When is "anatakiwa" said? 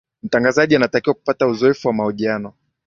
0.75-1.13